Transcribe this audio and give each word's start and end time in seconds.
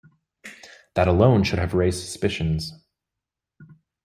That 0.95 1.07
alone 1.07 1.43
should 1.43 1.59
have 1.59 1.75
raised 1.75 2.03
suspicions. 2.03 2.73